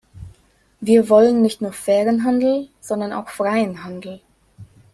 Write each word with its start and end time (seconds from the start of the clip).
Wir 0.79 1.09
wollen 1.09 1.43
nicht 1.43 1.61
nur 1.61 1.73
fairen 1.73 2.23
Handel, 2.25 2.69
sondern 2.79 3.13
auch 3.13 3.29
freien 3.29 3.83
Handel. 3.83 4.19